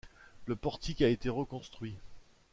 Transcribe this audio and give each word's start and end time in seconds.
Le 0.47 0.55
portique 0.55 1.03
a 1.03 1.09
été 1.09 1.29
reconstruit. 1.29 1.93